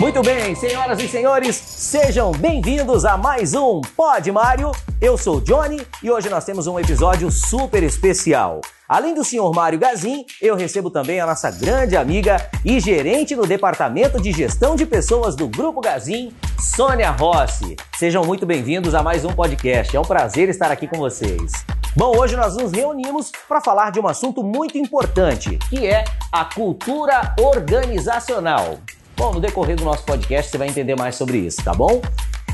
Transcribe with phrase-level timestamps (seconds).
[0.00, 4.72] Muito bem, senhoras e senhores, sejam bem-vindos a mais um Pod Mário.
[4.98, 8.62] Eu sou o Johnny e hoje nós temos um episódio super especial.
[8.88, 13.46] Além do senhor Mário Gazin, eu recebo também a nossa grande amiga e gerente no
[13.46, 17.76] Departamento de Gestão de Pessoas do Grupo Gazin, Sônia Rossi.
[17.98, 19.94] Sejam muito bem-vindos a mais um podcast.
[19.94, 21.52] É um prazer estar aqui com vocês.
[21.94, 26.46] Bom, hoje nós nos reunimos para falar de um assunto muito importante, que é a
[26.46, 28.78] cultura organizacional.
[29.20, 32.00] Bom, no decorrer do nosso podcast você vai entender mais sobre isso, tá bom?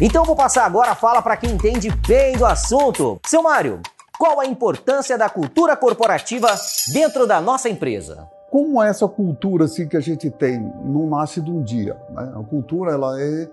[0.01, 3.21] Então vou passar agora a fala para quem entende bem do assunto.
[3.25, 3.81] Seu Mário,
[4.19, 6.49] qual a importância da cultura corporativa
[6.93, 8.29] dentro da nossa empresa?
[8.51, 11.97] Como essa cultura assim, que a gente tem não nasce de um dia.
[12.11, 12.33] Né?
[12.35, 13.49] A cultura, ela é.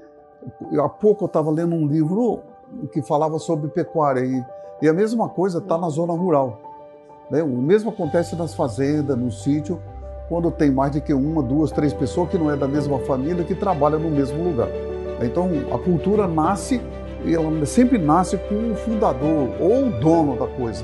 [0.83, 2.39] Há pouco eu estava lendo um livro
[2.91, 4.43] que falava sobre pecuária e,
[4.81, 6.59] e a mesma coisa está na zona rural.
[7.29, 7.43] Né?
[7.43, 9.79] O mesmo acontece nas fazendas, no sítio
[10.33, 13.43] quando tem mais de que uma, duas, três pessoas que não é da mesma família
[13.43, 14.67] que trabalham no mesmo lugar.
[15.21, 16.81] Então a cultura nasce,
[17.23, 20.83] ela sempre nasce com o fundador ou o dono da coisa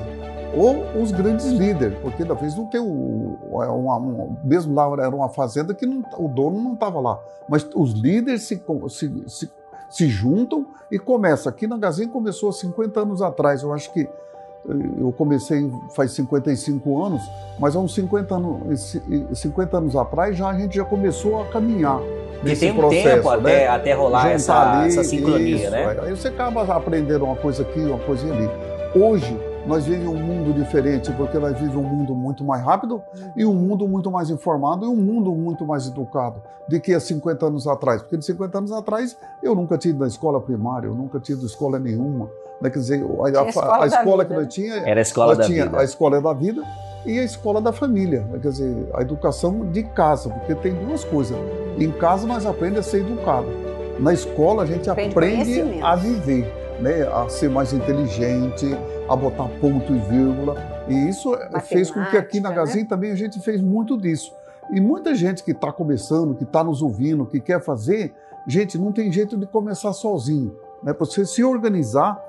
[0.55, 5.16] ou os grandes líderes, porque da vez não tem o, é uma, mesmo lá era
[5.16, 9.52] uma fazenda que não, o dono não estava lá, mas os líderes se, se, se,
[9.89, 11.50] se juntam e começa.
[11.50, 14.08] Aqui na Gazin começou há 50 anos atrás, eu acho que
[14.99, 17.21] eu comecei faz 55 anos,
[17.59, 18.97] mas há uns 50 anos,
[19.33, 21.99] 50 anos atrás já a gente já começou a caminhar.
[22.43, 23.35] Nesse tem um processo, tempo né?
[23.35, 25.97] até, até rolar essa, ali, essa sincronia, isso, né?
[26.02, 28.49] Aí você acaba aprendendo uma coisa aqui, uma coisinha ali.
[28.95, 29.37] Hoje,
[29.67, 33.02] nós vivemos um mundo diferente, porque nós vivemos um mundo muito mais rápido
[33.35, 36.99] e um mundo muito mais informado e um mundo muito mais educado do que há
[36.99, 38.02] 50 anos atrás.
[38.02, 41.77] Porque de 50 anos atrás eu nunca tive na escola primária, eu nunca tive escola
[41.77, 42.30] nenhuma.
[42.61, 42.69] Né?
[42.69, 45.45] Quer dizer, a, a, a escola, a escola que nós tinha era a escola da
[45.45, 45.79] tinha vida.
[45.79, 46.63] A escola da vida
[47.05, 48.39] e a escola da família, né?
[48.41, 51.37] quer dizer, a educação de casa, porque tem duas coisas.
[51.77, 53.47] Em casa nós aprendemos a ser educado.
[53.99, 57.03] Na escola a gente aprende, aprende a viver, né?
[57.03, 58.65] a ser mais inteligente,
[59.08, 60.55] a botar ponto e vírgula.
[60.87, 62.86] E isso Matemática, fez com que aqui na Gazin né?
[62.86, 64.33] também a gente fez muito disso.
[64.71, 68.14] E muita gente que está começando, que está nos ouvindo, que quer fazer,
[68.47, 70.55] gente, não tem jeito de começar sozinho.
[70.83, 70.93] Né?
[70.99, 72.21] Você se organizar,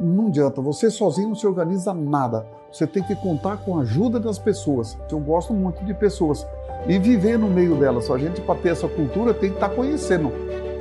[0.00, 0.60] não adianta.
[0.60, 2.46] Você sozinho não se organiza nada.
[2.72, 4.98] Você tem que contar com a ajuda das pessoas.
[5.10, 6.46] Eu gosto muito de pessoas.
[6.86, 8.10] E viver no meio delas.
[8.10, 10.32] A gente, para ter essa cultura, tem que estar tá conhecendo.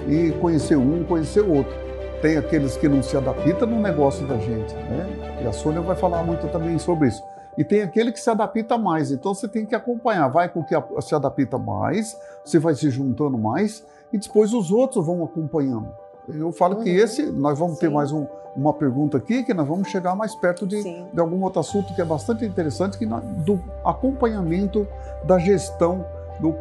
[0.08, 1.88] E conhecer um, conhecer o outro
[2.22, 5.40] tem aqueles que não se adaptam no negócio da gente, né?
[5.44, 7.24] E a Sônia vai falar muito também sobre isso.
[7.58, 10.64] E tem aquele que se adapta mais, então você tem que acompanhar, vai com o
[10.64, 13.84] que se adapta mais, você vai se juntando mais
[14.14, 15.88] e depois os outros vão acompanhando.
[16.28, 16.84] Eu falo uhum.
[16.84, 17.82] que esse, nós vamos Sim.
[17.82, 21.42] ter mais um, uma pergunta aqui, que nós vamos chegar mais perto de, de algum
[21.44, 24.88] outro assunto que é bastante interessante, que do acompanhamento
[25.24, 26.06] da gestão
[26.40, 26.54] do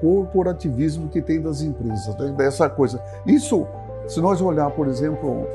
[0.00, 2.32] corporativismo que tem das empresas, né?
[2.36, 3.02] dessa coisa.
[3.26, 3.66] Isso
[4.10, 5.46] se nós olhar, por exemplo,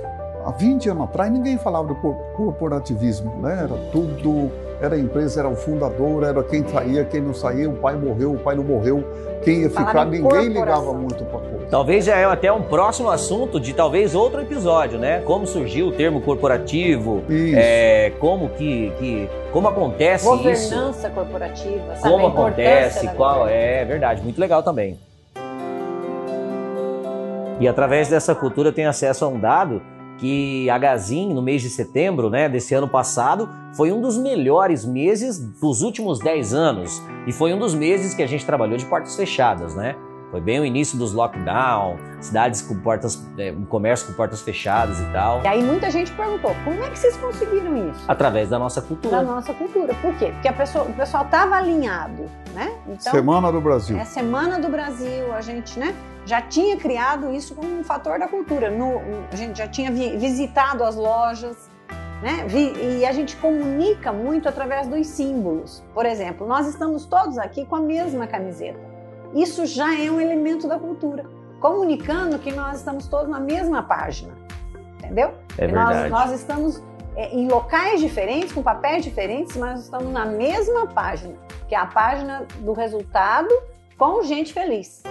[0.45, 3.63] há 20 anos atrás, ninguém falava do corporativismo, né?
[3.63, 4.49] Era tudo,
[4.81, 8.33] era a empresa, era o fundador, era quem saía, quem não saía, o pai morreu,
[8.33, 9.03] o pai não morreu,
[9.43, 11.65] quem ia ficar, ninguém ligava muito para coisa.
[11.69, 15.21] Talvez já é até um próximo assunto de talvez outro episódio, né?
[15.21, 20.75] Como surgiu o termo corporativo, é, como que, que como acontece Governança isso?
[20.75, 22.13] Governança corporativa, sabe?
[22.13, 24.99] Como acontece, qual é, é verdade, muito legal também.
[27.59, 29.81] E através dessa cultura tem acesso a um dado
[30.17, 34.85] que a Gazin, no mês de setembro né, desse ano passado, foi um dos melhores
[34.85, 37.01] meses dos últimos 10 anos.
[37.27, 39.95] E foi um dos meses que a gente trabalhou de portas fechadas, né?
[40.31, 45.05] Foi bem o início dos lockdown, cidades com portas, é, comércio com portas fechadas e
[45.13, 45.41] tal.
[45.43, 48.03] E aí muita gente perguntou, como é que vocês conseguiram isso?
[48.07, 49.17] Através da nossa cultura.
[49.17, 49.93] Da nossa cultura.
[50.01, 50.31] Por quê?
[50.33, 52.73] Porque a pessoa, o pessoal estava alinhado, né?
[52.87, 53.97] Então, Semana do Brasil.
[53.97, 55.95] É Semana do Brasil, a gente, né?
[56.25, 58.69] Já tinha criado isso como um fator da cultura.
[58.71, 58.99] No,
[59.31, 61.69] a gente já tinha visitado as lojas,
[62.21, 62.47] né?
[62.99, 65.83] E a gente comunica muito através dos símbolos.
[65.93, 68.79] Por exemplo, nós estamos todos aqui com a mesma camiseta.
[69.33, 71.25] Isso já é um elemento da cultura,
[71.59, 74.33] comunicando que nós estamos todos na mesma página,
[74.97, 75.33] entendeu?
[75.57, 76.09] É verdade.
[76.09, 76.81] Nós, nós estamos
[77.15, 81.35] é, em locais diferentes, com papéis diferentes, mas estamos na mesma página,
[81.67, 83.49] que é a página do resultado
[83.97, 85.03] com gente feliz.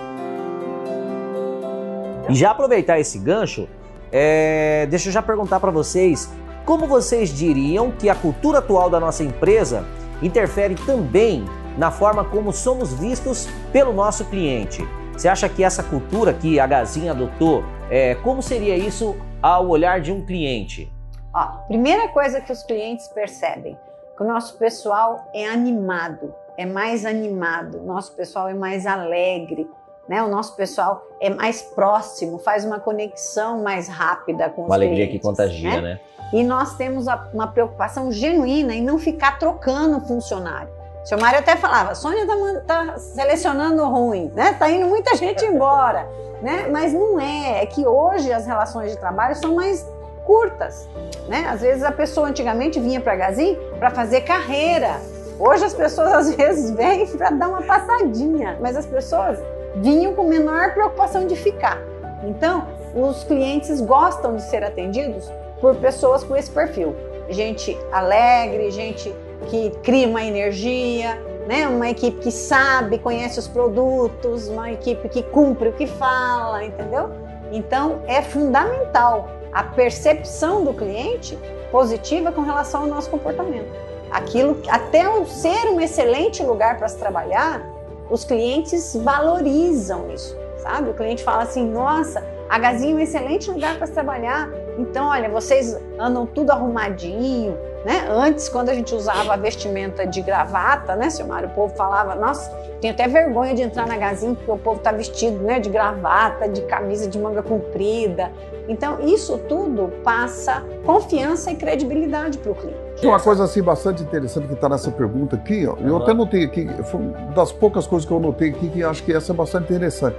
[2.28, 3.68] E já aproveitar esse gancho,
[4.10, 6.32] é, deixa eu já perguntar para vocês,
[6.64, 9.84] como vocês diriam que a cultura atual da nossa empresa
[10.22, 11.44] interfere também
[11.76, 14.86] na forma como somos vistos pelo nosso cliente.
[15.12, 20.00] Você acha que essa cultura que a Gazinha adotou, é, como seria isso ao olhar
[20.00, 20.90] de um cliente?
[21.34, 23.76] Ó, primeira coisa que os clientes percebem,
[24.16, 29.68] que o nosso pessoal é animado, é mais animado, nosso pessoal é mais alegre,
[30.08, 30.22] né?
[30.22, 34.76] O nosso pessoal é mais próximo, faz uma conexão mais rápida com uma os Uma
[34.76, 35.80] alegria que contagia, né?
[35.80, 36.00] né?
[36.32, 40.68] E nós temos uma preocupação genuína em não ficar trocando funcionário.
[41.04, 42.34] O seu Mário até falava, Sônia tá,
[42.66, 44.54] tá, selecionando ruim, né?
[44.54, 46.08] Tá indo muita gente embora,
[46.40, 46.66] né?
[46.70, 49.86] Mas não é, é que hoje as relações de trabalho são mais
[50.24, 50.88] curtas,
[51.28, 51.46] né?
[51.48, 54.98] Às vezes a pessoa antigamente vinha para Gazin para fazer carreira.
[55.38, 59.38] Hoje as pessoas às vezes vêm para dar uma passadinha, mas as pessoas
[59.76, 61.78] vinham com menor preocupação de ficar.
[62.24, 65.30] Então, os clientes gostam de ser atendidos
[65.60, 66.94] por pessoas com esse perfil.
[67.28, 69.14] Gente alegre, gente
[69.48, 71.66] que cria uma energia, né?
[71.66, 77.10] uma equipe que sabe, conhece os produtos, uma equipe que cumpre o que fala, entendeu?
[77.50, 81.38] Então, é fundamental a percepção do cliente
[81.70, 83.70] positiva com relação ao nosso comportamento.
[84.10, 87.73] Aquilo, até ser um excelente lugar para se trabalhar,
[88.14, 90.90] os clientes valorizam isso, sabe?
[90.90, 94.48] O cliente fala assim: nossa, a Gazinha é um excelente lugar para trabalhar.
[94.78, 98.06] Então, olha, vocês andam tudo arrumadinho, né?
[98.08, 102.48] Antes, quando a gente usava a vestimenta de gravata, né, Mário, o povo falava, nossa,
[102.80, 106.48] tenho até vergonha de entrar na Gazinha porque o povo está vestido né, de gravata,
[106.48, 108.30] de camisa de manga comprida.
[108.68, 112.83] Então, isso tudo passa confiança e credibilidade para o cliente.
[113.00, 115.76] Tem uma coisa assim bastante interessante que está nessa pergunta aqui, ó.
[115.76, 117.00] eu até notei aqui, foi
[117.34, 120.16] das poucas coisas que eu notei aqui que acho que essa é bastante interessante.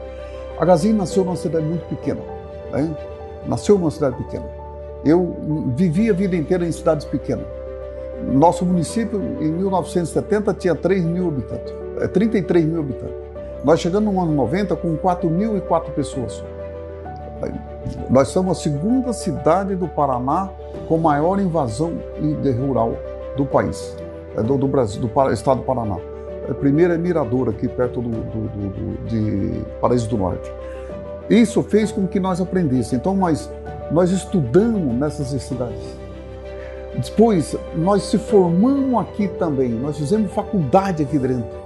[0.59, 2.21] A Gazinha nasceu numa cidade muito pequena,
[2.71, 2.95] né?
[3.47, 4.45] nasceu numa cidade pequena.
[5.05, 5.35] Eu
[5.75, 7.45] vivi a vida inteira em cidades pequenas.
[8.31, 13.15] Nosso município, em 1970, tinha 3 mil habitantes, é, 33 mil habitantes.
[13.63, 16.43] Nós chegamos no ano 90 com 4.004 pessoas.
[18.09, 20.49] Nós somos a segunda cidade do Paraná
[20.87, 21.93] com maior invasão
[22.59, 22.93] rural
[23.35, 23.95] do país,
[24.35, 25.97] é, do, do Brasil, do estado do Paraná.
[26.49, 30.51] A primeira é Mirador, aqui perto do, do, de Paraíso do Norte.
[31.29, 32.93] Isso fez com que nós aprendêssemos.
[32.93, 33.49] Então, nós,
[33.91, 35.81] nós estudamos nessas cidades.
[37.03, 39.69] Depois, nós se formamos aqui também.
[39.69, 41.65] Nós fizemos faculdade aqui dentro.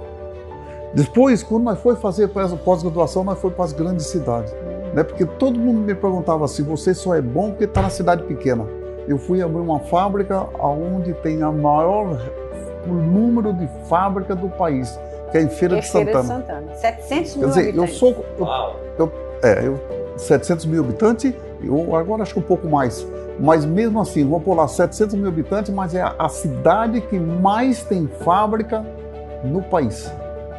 [0.94, 4.52] Depois, quando nós foi fazer pós-graduação, nós foi para as grandes cidades.
[4.94, 5.02] Né?
[5.02, 8.66] Porque todo mundo me perguntava assim, você só é bom porque está na cidade pequena.
[9.06, 12.18] Eu fui abrir uma fábrica onde tem a maior
[12.86, 14.98] número de fábrica do país,
[15.30, 16.42] que é em Feira, é de, Feira Santana.
[16.42, 16.76] de Santana.
[16.76, 17.92] 700 mil Quer dizer, habitantes.
[17.92, 18.24] eu sou...
[18.38, 19.80] Eu, eu, é, eu,
[20.16, 21.32] 700 mil habitantes,
[21.62, 23.06] eu agora acho que um pouco mais.
[23.38, 28.06] Mas mesmo assim, vou pular 700 mil habitantes, mas é a cidade que mais tem
[28.22, 28.84] fábrica
[29.42, 30.10] no país.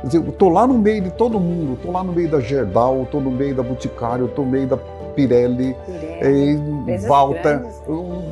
[0.01, 2.39] Quer dizer, eu estou lá no meio de todo mundo, estou lá no meio da
[2.39, 4.77] Gerdau, estou no meio da Boticário, estou no meio da
[5.15, 7.61] Pirelli, Pirelli é, Walter,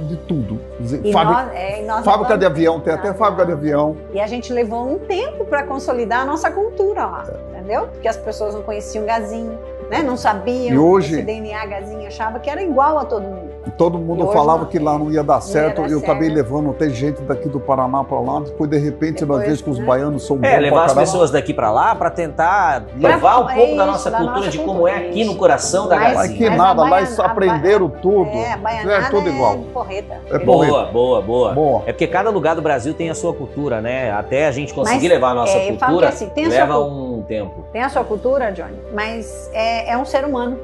[0.07, 0.59] de tudo.
[1.03, 3.95] E fábrica, nós, é, nós fábrica de avião, tem até fábrica de avião.
[4.13, 7.59] E a gente levou um tempo para consolidar a nossa cultura lá, é.
[7.59, 7.87] entendeu?
[7.87, 9.57] Porque as pessoas não conheciam Gazinho,
[9.91, 10.01] né?
[10.01, 13.38] não sabiam e hoje, esse DNA Gazinho, achava que era igual a todo mundo.
[13.77, 15.81] Todo mundo falava que lá não ia dar certo.
[15.81, 16.11] Ia dar eu certo.
[16.11, 18.39] acabei levando até gente daqui do Paraná para lá.
[18.41, 19.85] Depois, de repente, depois, nós vemos que os né?
[19.85, 23.75] baianos são É, levar as pessoas daqui para lá para tentar levar um pouco isso,
[23.75, 26.15] da nossa cultura, nossa de como é aqui no coração da Gazinha.
[26.15, 28.29] Mas que nada, lá eles aprenderam tudo.
[28.29, 29.53] É, é tudo igual.
[29.53, 30.21] É porreta.
[30.29, 30.73] É porreta.
[30.73, 31.83] Boa, boa, boa, boa.
[31.85, 34.11] É porque cada lugar do Brasil tem a sua cultura, né?
[34.11, 37.65] Até a gente conseguir mas, levar a nossa é, cultura, assim, leva um tempo.
[37.71, 40.57] Tem a sua cultura, Johnny, mas é, é um ser humano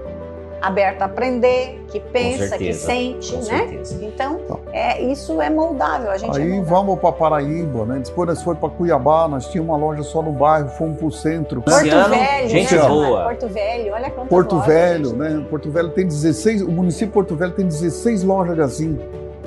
[0.62, 3.80] aberto a aprender, que pensa, que sente, né?
[4.02, 6.12] Então, então, é, isso é moldável.
[6.12, 8.02] A gente é aí é vamos para Paraíba, né?
[8.04, 11.12] Depois nós fomos para Cuiabá, nós tínhamos uma loja só no bairro, fomos para o
[11.12, 11.62] centro.
[11.62, 12.88] Porto Velho, gente né?
[12.88, 13.24] boa.
[13.26, 15.46] Porto Velho, olha quantas Porto lojas, Velho, né?
[15.50, 19.00] Porto Velho tem 16, o município de Porto Velho tem 16 lojas assim.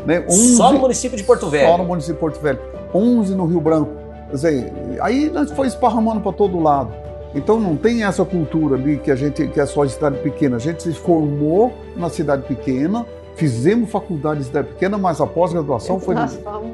[0.07, 0.25] Né?
[0.29, 1.69] 11, só no município de Porto Velho?
[1.69, 2.61] Só no município de Porto Velho.
[2.95, 3.91] 11 no Rio Branco.
[4.29, 7.08] Quer dizer, aí nós foi esparramando para todo lado.
[7.39, 10.57] Então não tem essa cultura ali que a gente que é só de cidade pequena.
[10.57, 16.01] A gente se formou na cidade pequena, fizemos faculdade em cidade pequena, mas a pós-graduação
[16.01, 16.17] foi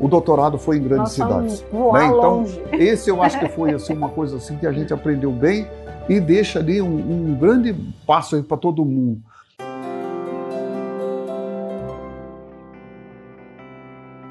[0.01, 1.65] o doutorado foi em grandes cidades.
[1.73, 2.07] Né?
[2.07, 2.63] Então longe.
[2.73, 5.67] esse eu acho que foi assim uma coisa assim que a gente aprendeu bem
[6.09, 7.75] e deixa ali um, um grande
[8.07, 9.21] passo para todo mundo.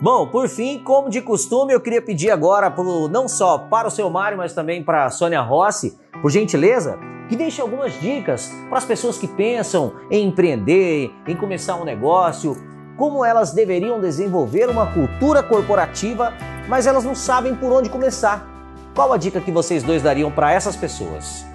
[0.03, 3.89] Bom, por fim, como de costume, eu queria pedir agora pro, não só para o
[3.89, 8.79] seu Mário, mas também para a Sônia Rossi, por gentileza, que deixe algumas dicas para
[8.79, 12.57] as pessoas que pensam em empreender, em começar um negócio,
[12.97, 16.33] como elas deveriam desenvolver uma cultura corporativa,
[16.67, 18.45] mas elas não sabem por onde começar.
[18.93, 21.45] Qual a dica que vocês dois dariam para essas pessoas?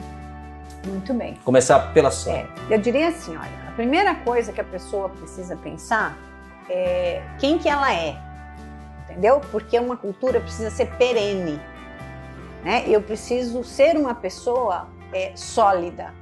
[0.87, 1.37] Muito bem.
[1.45, 2.49] Começar pela Sônia.
[2.71, 6.17] É, eu diria assim, olha, a primeira coisa que a pessoa precisa pensar
[6.71, 8.26] é quem que ela é
[9.18, 9.40] entendeu?
[9.50, 11.60] Porque uma cultura precisa ser perene.
[12.64, 12.84] Né?
[12.87, 16.14] Eu preciso ser uma pessoa é, sólida.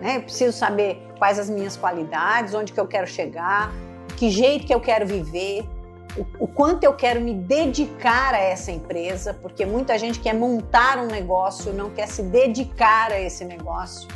[0.00, 0.16] né?
[0.16, 3.70] Eu preciso saber quais as minhas qualidades, onde que eu quero chegar,
[4.16, 5.68] que jeito que eu quero viver,
[6.16, 10.98] o, o, quanto eu quero me dedicar a essa empresa, porque muita gente quer montar
[10.98, 14.08] um negócio, não quer se dedicar a esse negócio,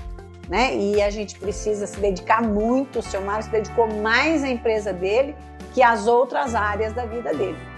[0.48, 0.74] né?
[0.74, 2.98] E a gente precisa se dedicar muito.
[2.98, 5.36] O seu Mário se dedicou mais à empresa dele
[5.72, 7.73] que às outras áreas da vida dele.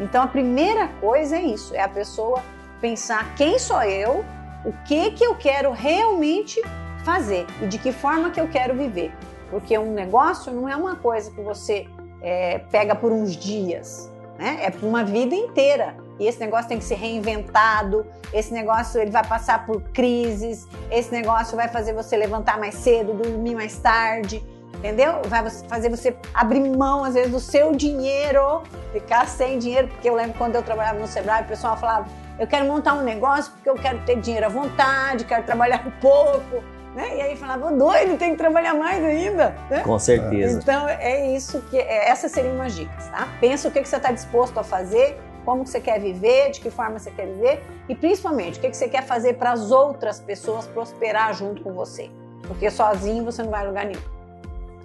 [0.00, 2.42] Então a primeira coisa é isso: é a pessoa
[2.80, 4.24] pensar quem sou eu,
[4.64, 6.60] o que que eu quero realmente
[7.04, 9.12] fazer e de que forma que eu quero viver.
[9.50, 11.86] Porque um negócio não é uma coisa que você
[12.20, 14.58] é, pega por uns dias, né?
[14.62, 15.96] É por uma vida inteira.
[16.18, 18.06] E esse negócio tem que ser reinventado.
[18.32, 20.66] Esse negócio ele vai passar por crises.
[20.90, 24.42] Esse negócio vai fazer você levantar mais cedo, dormir mais tarde,
[24.74, 25.22] entendeu?
[25.26, 28.62] Vai fazer você abrir mão às vezes do seu dinheiro,
[28.92, 29.88] ficar sem dinheiro.
[29.88, 32.06] Porque eu lembro quando eu trabalhava no Sebrae, o pessoal falava:
[32.38, 36.62] eu quero montar um negócio porque eu quero ter dinheiro à vontade, quero trabalhar pouco.
[36.94, 37.16] Né?
[37.16, 39.56] E aí falava, doido, tem que trabalhar mais ainda.
[39.68, 39.80] Né?
[39.80, 40.60] Com certeza.
[40.62, 43.26] Então é isso que é, essas seriam umas dicas, tá?
[43.40, 46.60] Pensa o que, que você está disposto a fazer, como que você quer viver, de
[46.60, 49.72] que forma você quer viver e principalmente o que, que você quer fazer para as
[49.72, 52.08] outras pessoas prosperar junto com você.
[52.46, 54.00] Porque sozinho você não vai a lugar nenhum.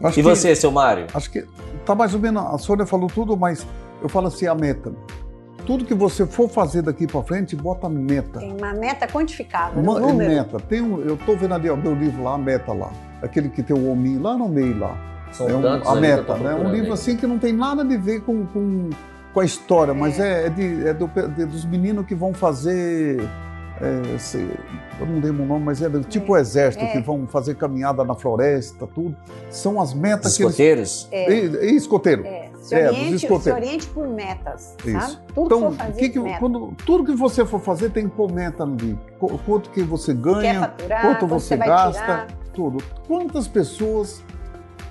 [0.03, 1.07] Acho e que, você, seu Mário?
[1.13, 1.45] Acho que
[1.85, 2.43] tá mais ou menos.
[2.43, 3.65] A Sônia falou tudo, mas
[4.01, 4.93] eu falo assim: a meta
[5.69, 8.39] tudo que você for fazer daqui para frente, bota meta.
[8.39, 10.59] Tem uma meta quantificável, uma, um meta.
[10.59, 12.91] Tem um, eu estou vendo ali o meu livro lá, a meta lá.
[13.21, 14.97] Aquele que tem o hominho lá no meio lá.
[15.31, 16.55] São é um, a meta, né?
[16.55, 18.89] Um livro assim que não tem nada a ver com, com,
[19.31, 19.93] com a história, é.
[19.93, 23.21] mas é, é, de, é do, de, dos meninos que vão fazer
[23.81, 24.37] é, se,
[24.99, 26.41] eu não lembro o nome, mas é tipo o é.
[26.41, 26.87] exército é.
[26.87, 29.15] que vão fazer caminhada na floresta, tudo.
[29.49, 31.07] São as metas escoteiros.
[31.09, 31.53] que eles...
[31.55, 31.67] É.
[31.67, 32.25] E, e escoteiro.
[32.25, 32.49] É.
[32.61, 34.99] Se, oriente, é, se oriente por metas, Isso.
[34.99, 35.17] sabe?
[35.33, 38.31] Tudo então, que, fazer, que, que quando, tudo que você for fazer tem que pôr
[38.31, 38.99] meta ali.
[39.17, 42.27] Quanto que você ganha, faturar, quanto você, você gasta, tirar.
[42.53, 42.83] tudo.
[43.07, 44.21] Quantas pessoas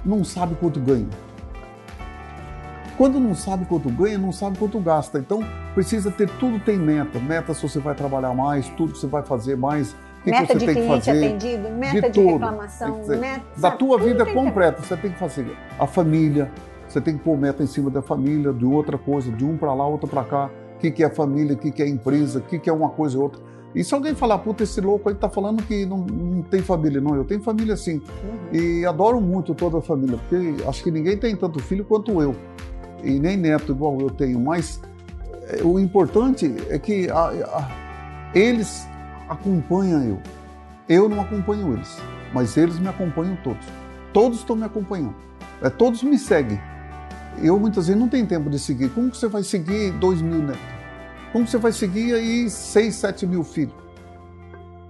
[0.04, 1.10] não sabem quanto ganham?
[2.98, 5.20] Quando não sabe quanto ganha, não sabe quanto gasta.
[5.20, 5.40] Então,
[5.72, 7.20] precisa ter tudo tem meta.
[7.20, 9.94] Meta se você vai trabalhar mais, tudo que você vai fazer mais.
[10.24, 13.44] Que meta que você de tem cliente que fazer, atendido, meta de, de reclamação, meta,
[13.56, 14.82] da tua vida completa.
[14.82, 15.46] Você tem que fazer
[15.78, 16.50] a família,
[16.88, 19.72] você tem que pôr meta em cima da família, de outra coisa, de um para
[19.72, 20.50] lá, outro para cá.
[20.74, 22.88] O que, que é família, o que, que é empresa, o que, que é uma
[22.88, 23.40] coisa e outra.
[23.76, 27.00] E se alguém falar, puta, esse louco aí tá falando que não, não tem família.
[27.00, 28.02] Não, eu tenho família sim.
[28.24, 28.58] Uhum.
[28.60, 32.34] E adoro muito toda a família, porque acho que ninguém tem tanto filho quanto eu
[33.02, 34.80] e nem neto igual eu tenho, mas
[35.48, 37.70] eh, o importante é que a, a,
[38.34, 38.86] eles
[39.28, 40.18] acompanham eu.
[40.88, 41.96] Eu não acompanho eles,
[42.32, 43.66] mas eles me acompanham todos.
[44.12, 45.14] Todos estão me acompanhando.
[45.62, 46.58] É, todos me seguem.
[47.42, 48.88] Eu muitas vezes não tenho tempo de seguir.
[48.90, 50.60] Como que você vai seguir dois mil netos?
[51.32, 53.74] Como você vai seguir aí seis, sete mil filhos?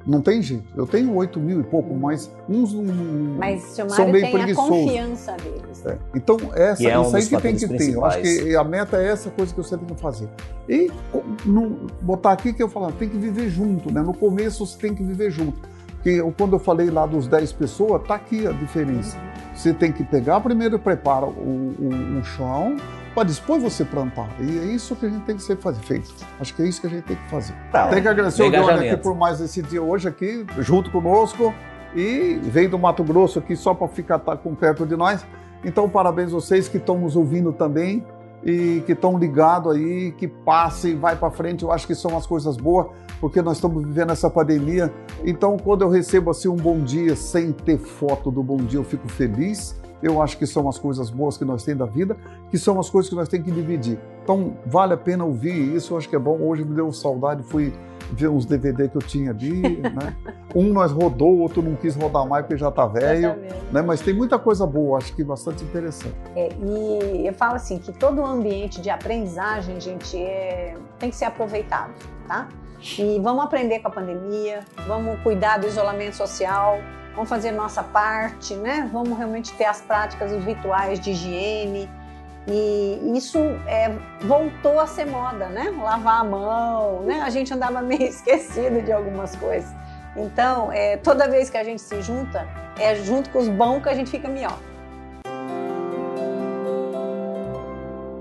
[0.09, 0.65] Não tem jeito.
[0.75, 4.71] Eu tenho 8 mil e pouco, mas uns um, mas são meio tem preguiçosos.
[4.71, 5.87] a confiança deles.
[5.87, 5.99] É.
[6.15, 7.93] Então, essa, é um isso aí que tem que ter.
[7.93, 10.27] Eu acho que a meta é essa coisa que você tem que fazer.
[10.67, 10.91] E
[11.45, 14.01] no, botar aqui que eu falo, tem que viver junto, né?
[14.01, 15.61] No começo você tem que viver junto.
[15.97, 19.19] Porque quando eu falei lá dos 10 pessoas, tá aqui a diferença.
[19.19, 19.55] Uhum.
[19.55, 22.77] Você tem que pegar primeiro, prepara o, o, o chão,
[23.25, 24.29] depois você plantar.
[24.41, 26.13] E é isso que a gente tem que ser fazer, feito.
[26.41, 27.55] Acho que é isso que a gente tem que fazer.
[27.73, 31.55] Tá, tem que agradecer o Dona aqui por mais esse dia hoje aqui, junto conosco.
[31.95, 35.25] E veio do Mato Grosso aqui só para ficar tá, com perto de nós.
[35.65, 38.05] Então, parabéns a vocês que estão nos ouvindo também
[38.45, 41.65] e que estão ligados aí, que passe e vai para frente.
[41.65, 42.87] Eu acho que são as coisas boas,
[43.21, 44.93] porque nós estamos vivendo essa pandemia.
[45.25, 48.85] Então, quando eu recebo assim um bom dia sem ter foto do bom dia, eu
[48.85, 52.17] fico feliz eu acho que são as coisas boas que nós temos da vida,
[52.51, 53.99] que são as coisas que nós temos que dividir.
[54.23, 56.39] Então, vale a pena ouvir isso, eu acho que é bom.
[56.41, 57.73] Hoje me deu saudade, fui
[58.13, 60.17] ver uns DVD que eu tinha ali, né?
[60.55, 63.37] Um nós rodou, o outro não quis rodar mais porque já está velho,
[63.71, 63.83] né?
[63.83, 66.15] Mas tem muita coisa boa, acho que bastante interessante.
[66.35, 71.17] É, e eu falo assim, que todo o ambiente de aprendizagem, gente, é, tem que
[71.17, 71.93] ser aproveitado,
[72.27, 72.49] tá?
[72.99, 76.79] E vamos aprender com a pandemia, vamos cuidar do isolamento social,
[77.19, 78.89] vamos fazer nossa parte, né?
[78.93, 81.91] Vamos realmente ter as práticas, os rituais de higiene.
[82.47, 85.69] E isso é, voltou a ser moda, né?
[85.77, 87.21] Lavar a mão, né?
[87.23, 89.69] A gente andava meio esquecido de algumas coisas.
[90.17, 92.47] Então, é, toda vez que a gente se junta,
[92.79, 94.59] é junto com os bons que a gente fica melhor.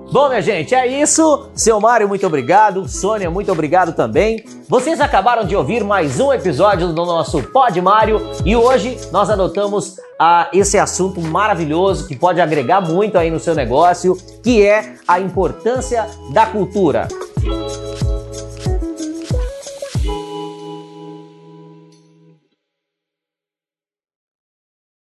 [0.10, 1.50] Bom, minha gente, é isso.
[1.54, 2.88] Seu Mário, muito obrigado.
[2.88, 4.44] Sônia, muito obrigado também.
[4.70, 9.98] Vocês acabaram de ouvir mais um episódio do nosso Pod Mário e hoje nós adotamos
[10.18, 15.20] a esse assunto maravilhoso que pode agregar muito aí no seu negócio, que é a
[15.20, 17.10] importância da cultura.